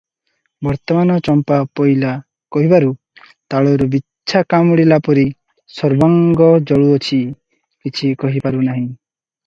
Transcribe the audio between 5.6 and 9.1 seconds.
ସର୍ବାଙ୍ଗ ଜଳୁଅଛି, କିଛି କହିପାରୁ ନାହିଁ।